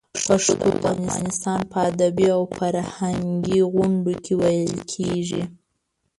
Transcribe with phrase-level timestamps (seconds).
[0.27, 5.43] پښتو د افغانستان په ادبي او فرهنګي غونډو کې ویلې کېږي.